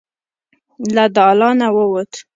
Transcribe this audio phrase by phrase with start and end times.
[0.95, 2.11] له دالانه ووت.